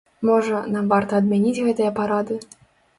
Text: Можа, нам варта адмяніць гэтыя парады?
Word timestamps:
Можа, 0.29 0.61
нам 0.77 0.89
варта 0.95 1.21
адмяніць 1.21 1.63
гэтыя 1.69 1.95
парады? 2.03 2.45